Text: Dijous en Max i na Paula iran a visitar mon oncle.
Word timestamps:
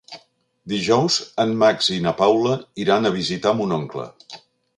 Dijous 0.71 1.17
en 1.43 1.53
Max 1.63 1.89
i 1.97 1.99
na 2.07 2.15
Paula 2.23 2.55
iran 2.85 3.07
a 3.07 3.13
visitar 3.19 3.53
mon 3.61 3.77
oncle. 3.79 4.09